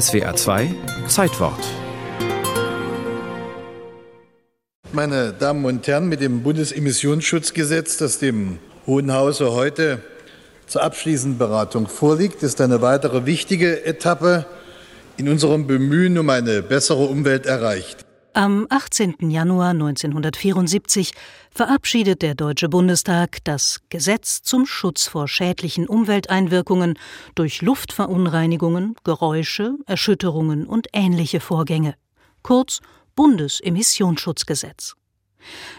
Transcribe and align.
SWA 0.00 0.34
2 0.34 0.74
Zeitwort. 1.06 1.60
Meine 4.92 5.32
Damen 5.32 5.64
und 5.64 5.86
Herren, 5.86 6.08
mit 6.08 6.20
dem 6.20 6.42
Bundesemissionsschutzgesetz, 6.42 7.98
das 7.98 8.18
dem 8.18 8.58
Hohen 8.86 9.12
Hause 9.12 9.52
heute 9.52 10.02
zur 10.66 10.82
abschließenden 10.82 11.38
Beratung 11.38 11.86
vorliegt, 11.86 12.42
ist 12.42 12.60
eine 12.60 12.82
weitere 12.82 13.24
wichtige 13.24 13.84
Etappe 13.84 14.46
in 15.16 15.28
unserem 15.28 15.68
Bemühen 15.68 16.18
um 16.18 16.28
eine 16.28 16.62
bessere 16.62 17.04
Umwelt 17.04 17.46
erreicht. 17.46 18.03
Am 18.36 18.66
18. 18.68 19.30
Januar 19.30 19.70
1974 19.70 21.12
verabschiedet 21.52 22.20
der 22.20 22.34
Deutsche 22.34 22.68
Bundestag 22.68 23.38
das 23.44 23.80
Gesetz 23.90 24.42
zum 24.42 24.66
Schutz 24.66 25.06
vor 25.06 25.28
schädlichen 25.28 25.86
Umwelteinwirkungen 25.86 26.98
durch 27.36 27.62
Luftverunreinigungen, 27.62 28.96
Geräusche, 29.04 29.76
Erschütterungen 29.86 30.66
und 30.66 30.88
ähnliche 30.92 31.38
Vorgänge, 31.38 31.94
kurz 32.42 32.80
Bundesemissionsschutzgesetz. 33.14 34.96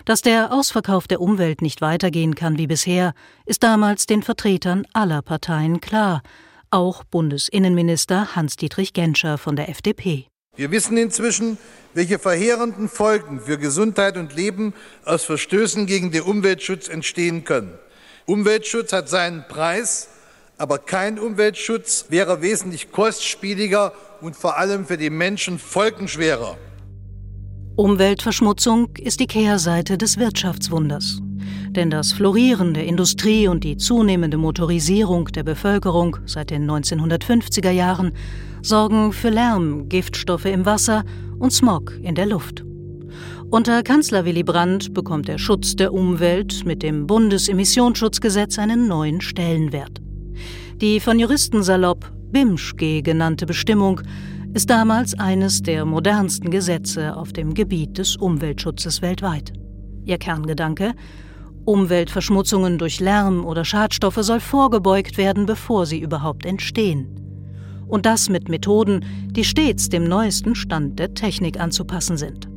Dass 0.05 0.21
der 0.21 0.53
Ausverkauf 0.53 1.09
der 1.09 1.19
Umwelt 1.19 1.61
nicht 1.61 1.81
weitergehen 1.81 2.35
kann 2.35 2.57
wie 2.57 2.67
bisher, 2.67 3.13
ist 3.45 3.63
damals 3.63 4.05
den 4.05 4.23
Vertretern 4.23 4.87
aller 4.93 5.21
Parteien 5.21 5.81
klar, 5.81 6.21
auch 6.71 7.03
Bundesinnenminister 7.03 8.33
Hans-Dietrich 8.33 8.93
Genscher 8.93 9.37
von 9.37 9.57
der 9.57 9.67
FDP. 9.67 10.29
Wir 10.55 10.71
wissen 10.71 10.95
inzwischen, 10.97 11.57
welche 11.93 12.19
verheerenden 12.19 12.89
Folgen 12.89 13.39
für 13.41 13.57
Gesundheit 13.57 14.17
und 14.17 14.35
Leben 14.35 14.73
aus 15.03 15.23
Verstößen 15.23 15.85
gegen 15.85 16.11
den 16.11 16.23
Umweltschutz 16.23 16.87
entstehen 16.87 17.43
können. 17.43 17.73
Umweltschutz 18.25 18.93
hat 18.93 19.09
seinen 19.09 19.45
Preis, 19.47 20.09
aber 20.57 20.77
kein 20.77 21.19
Umweltschutz 21.19 22.05
wäre 22.09 22.41
wesentlich 22.41 22.91
kostspieliger 22.91 23.93
und 24.21 24.35
vor 24.35 24.57
allem 24.57 24.85
für 24.85 24.97
die 24.97 25.09
Menschen 25.09 25.59
folgenschwerer. 25.59 26.57
Umweltverschmutzung 27.75 28.95
ist 28.95 29.19
die 29.19 29.27
Kehrseite 29.27 29.97
des 29.97 30.17
Wirtschaftswunders. 30.17 31.19
Denn 31.75 31.89
das 31.89 32.13
Florieren 32.13 32.73
der 32.73 32.85
Industrie 32.85 33.49
und 33.49 33.65
die 33.65 33.75
zunehmende 33.75 34.37
Motorisierung 34.37 35.25
der 35.25 35.43
Bevölkerung 35.43 36.15
seit 36.25 36.49
den 36.49 36.69
1950er 36.71 37.71
Jahren 37.71 38.13
sorgen 38.61 39.11
für 39.11 39.29
Lärm, 39.29 39.89
Giftstoffe 39.89 40.45
im 40.45 40.65
Wasser 40.65 41.03
und 41.37 41.51
Smog 41.51 41.93
in 42.01 42.15
der 42.15 42.27
Luft. 42.27 42.63
Unter 43.49 43.83
Kanzler 43.83 44.23
Willy 44.23 44.43
Brandt 44.43 44.93
bekommt 44.93 45.27
der 45.27 45.37
Schutz 45.37 45.75
der 45.75 45.93
Umwelt 45.93 46.65
mit 46.65 46.81
dem 46.81 47.07
Bundesemissionsschutzgesetz 47.07 48.57
einen 48.57 48.87
neuen 48.87 49.19
Stellenwert. 49.19 50.01
Die 50.79 51.01
von 51.01 51.19
Juristen 51.19 51.61
salopp 51.61 52.09
BIMSCHG 52.31 53.01
genannte 53.01 53.45
Bestimmung 53.45 53.99
ist 54.53 54.69
damals 54.69 55.13
eines 55.19 55.61
der 55.61 55.83
modernsten 55.83 56.51
Gesetze 56.51 57.17
auf 57.17 57.33
dem 57.33 57.53
Gebiet 57.53 57.97
des 57.97 58.15
Umweltschutzes 58.15 59.01
weltweit. 59.01 59.51
Ihr 60.05 60.17
Kerngedanke 60.17 60.93
Umweltverschmutzungen 61.65 62.77
durch 62.77 62.99
Lärm 62.99 63.45
oder 63.45 63.65
Schadstoffe 63.65 64.19
soll 64.21 64.39
vorgebeugt 64.39 65.17
werden, 65.17 65.45
bevor 65.45 65.85
sie 65.85 65.99
überhaupt 65.99 66.45
entstehen 66.45 67.25
und 67.87 68.05
das 68.05 68.29
mit 68.29 68.49
Methoden, 68.49 69.05
die 69.31 69.43
stets 69.43 69.89
dem 69.89 70.05
neuesten 70.05 70.55
Stand 70.55 70.99
der 70.99 71.13
Technik 71.13 71.59
anzupassen 71.59 72.17
sind. 72.17 72.47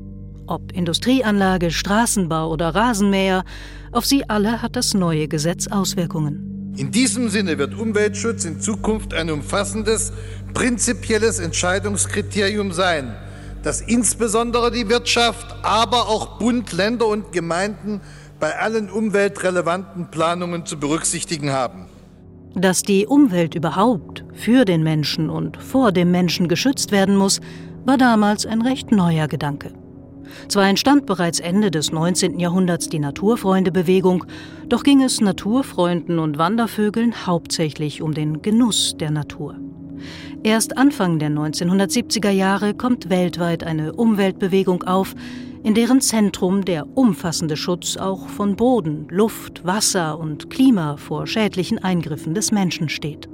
Ob 0.46 0.72
Industrieanlage, 0.72 1.70
Straßenbau 1.70 2.50
oder 2.50 2.74
Rasenmäher, 2.74 3.44
auf 3.92 4.06
sie 4.06 4.28
alle 4.28 4.62
hat 4.62 4.76
das 4.76 4.94
neue 4.94 5.28
Gesetz 5.28 5.66
Auswirkungen. 5.68 6.74
In 6.76 6.90
diesem 6.90 7.28
Sinne 7.28 7.58
wird 7.58 7.74
Umweltschutz 7.74 8.44
in 8.44 8.60
Zukunft 8.60 9.12
ein 9.12 9.30
umfassendes, 9.30 10.12
prinzipielles 10.54 11.38
Entscheidungskriterium 11.40 12.72
sein, 12.72 13.14
das 13.62 13.80
insbesondere 13.80 14.70
die 14.70 14.88
Wirtschaft, 14.88 15.56
aber 15.62 16.08
auch 16.08 16.38
Bund, 16.38 16.72
Länder 16.72 17.08
und 17.08 17.32
Gemeinden 17.32 18.00
bei 18.40 18.58
allen 18.58 18.90
umweltrelevanten 18.90 20.10
Planungen 20.10 20.66
zu 20.66 20.78
berücksichtigen 20.78 21.50
haben. 21.52 21.86
Dass 22.54 22.82
die 22.82 23.06
Umwelt 23.06 23.54
überhaupt 23.54 24.24
für 24.32 24.64
den 24.64 24.82
Menschen 24.82 25.30
und 25.30 25.56
vor 25.56 25.92
dem 25.92 26.10
Menschen 26.10 26.48
geschützt 26.48 26.92
werden 26.92 27.16
muss, 27.16 27.40
war 27.84 27.98
damals 27.98 28.46
ein 28.46 28.62
recht 28.62 28.90
neuer 28.90 29.28
Gedanke. 29.28 29.72
Zwar 30.48 30.68
entstand 30.68 31.06
bereits 31.06 31.40
Ende 31.40 31.70
des 31.70 31.92
19. 31.92 32.38
Jahrhunderts 32.38 32.88
die 32.88 32.98
Naturfreundebewegung, 32.98 34.24
doch 34.68 34.82
ging 34.82 35.02
es 35.02 35.20
Naturfreunden 35.20 36.18
und 36.18 36.38
Wandervögeln 36.38 37.26
hauptsächlich 37.26 38.02
um 38.02 38.12
den 38.12 38.42
Genuss 38.42 38.94
der 38.98 39.10
Natur. 39.10 39.56
Erst 40.42 40.76
Anfang 40.76 41.18
der 41.18 41.30
1970er 41.30 42.30
Jahre 42.30 42.74
kommt 42.74 43.10
weltweit 43.10 43.64
eine 43.64 43.92
Umweltbewegung 43.94 44.84
auf, 44.84 45.14
in 45.62 45.74
deren 45.74 46.00
Zentrum 46.00 46.64
der 46.64 46.86
umfassende 46.96 47.56
Schutz 47.56 47.96
auch 47.96 48.28
von 48.28 48.56
Boden, 48.56 49.06
Luft, 49.10 49.64
Wasser 49.64 50.18
und 50.18 50.50
Klima 50.50 50.96
vor 50.96 51.26
schädlichen 51.26 51.78
Eingriffen 51.78 52.34
des 52.34 52.52
Menschen 52.52 52.88
steht. 52.88 53.28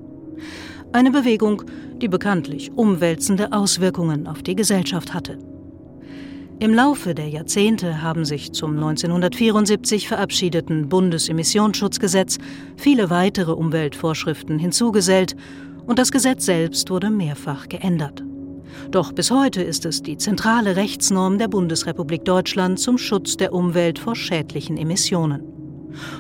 Eine 0.92 1.10
Bewegung, 1.10 1.62
die 2.00 2.08
bekanntlich 2.08 2.72
umwälzende 2.72 3.52
Auswirkungen 3.52 4.26
auf 4.26 4.42
die 4.42 4.54
Gesellschaft 4.54 5.12
hatte. 5.12 5.38
Im 6.60 6.72
Laufe 6.72 7.14
der 7.14 7.28
Jahrzehnte 7.28 8.00
haben 8.00 8.24
sich 8.24 8.52
zum 8.52 8.74
1974 8.74 10.06
verabschiedeten 10.06 10.88
Bundesemissionsschutzgesetz 10.88 12.38
viele 12.76 13.10
weitere 13.10 13.52
Umweltvorschriften 13.52 14.58
hinzugesellt 14.58 15.34
und 15.86 15.98
das 15.98 16.12
Gesetz 16.12 16.46
selbst 16.46 16.90
wurde 16.90 17.10
mehrfach 17.10 17.68
geändert. 17.68 18.22
Doch 18.90 19.12
bis 19.12 19.30
heute 19.30 19.62
ist 19.62 19.84
es 19.84 20.02
die 20.02 20.16
zentrale 20.16 20.76
Rechtsnorm 20.76 21.38
der 21.38 21.48
Bundesrepublik 21.48 22.24
Deutschland 22.24 22.78
zum 22.78 22.98
Schutz 22.98 23.36
der 23.36 23.52
Umwelt 23.52 23.98
vor 23.98 24.14
schädlichen 24.16 24.76
Emissionen. 24.76 25.42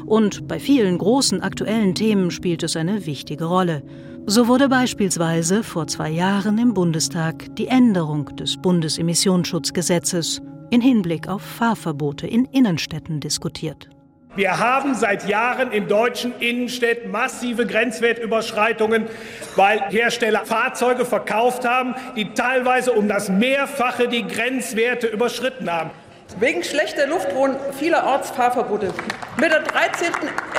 Und 0.06 0.46
bei 0.46 0.58
vielen 0.58 0.98
großen 0.98 1.40
aktuellen 1.40 1.94
Themen 1.94 2.30
spielt 2.30 2.62
es 2.62 2.76
eine 2.76 3.06
wichtige 3.06 3.44
Rolle. 3.44 3.82
So 4.26 4.48
wurde 4.48 4.68
beispielsweise 4.68 5.62
vor 5.62 5.86
zwei 5.86 6.10
Jahren 6.10 6.58
im 6.58 6.74
Bundestag 6.74 7.54
die 7.56 7.66
Änderung 7.66 8.34
des 8.36 8.56
Bundesemissionsschutzgesetzes 8.56 10.40
in 10.70 10.80
Hinblick 10.80 11.28
auf 11.28 11.42
Fahrverbote 11.42 12.26
in 12.26 12.46
Innenstädten 12.46 13.20
diskutiert. 13.20 13.88
Wir 14.36 14.58
haben 14.58 14.96
seit 14.96 15.28
Jahren 15.28 15.70
in 15.70 15.86
deutschen 15.86 16.34
Innenstädten 16.40 17.12
massive 17.12 17.66
Grenzwertüberschreitungen, 17.66 19.06
weil 19.54 19.80
Hersteller 19.90 20.44
Fahrzeuge 20.44 21.04
verkauft 21.04 21.64
haben, 21.64 21.94
die 22.16 22.34
teilweise 22.34 22.92
um 22.92 23.06
das 23.06 23.28
Mehrfache 23.28 24.08
die 24.08 24.26
Grenzwerte 24.26 25.06
überschritten 25.06 25.70
haben. 25.70 25.90
Wegen 26.40 26.64
schlechter 26.64 27.06
Luft 27.06 27.30
drohen 27.30 27.54
vielerorts 27.78 28.32
Fahrverbote. 28.32 28.92
Mit 29.40 29.52
der 29.52 29.60
13. 29.60 30.08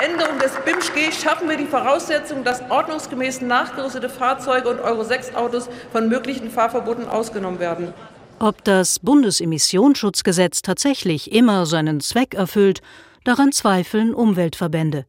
Änderung 0.02 0.38
des 0.38 0.52
BIMSCG 0.64 1.12
schaffen 1.12 1.50
wir 1.50 1.58
die 1.58 1.66
Voraussetzung, 1.66 2.44
dass 2.44 2.62
ordnungsgemäß 2.70 3.42
nachgerüstete 3.42 4.08
Fahrzeuge 4.08 4.70
und 4.70 4.80
Euro-6-Autos 4.80 5.68
von 5.92 6.08
möglichen 6.08 6.50
Fahrverboten 6.50 7.06
ausgenommen 7.06 7.60
werden. 7.60 7.92
Ob 8.38 8.64
das 8.64 9.00
Bundesemissionsschutzgesetz 9.00 10.62
tatsächlich 10.62 11.32
immer 11.32 11.66
seinen 11.66 12.00
Zweck 12.00 12.32
erfüllt, 12.32 12.80
Daran 13.26 13.50
zweifeln 13.50 14.14
Umweltverbände. 14.14 15.04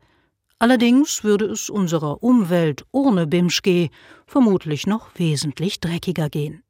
Allerdings 0.58 1.24
würde 1.24 1.46
es 1.46 1.70
unserer 1.70 2.24
Umwelt 2.24 2.84
ohne 2.92 3.28
BIMSCG 3.28 3.92
vermutlich 4.26 4.88
noch 4.88 5.10
wesentlich 5.20 5.80
dreckiger 5.82 6.28
gehen. 6.28 6.64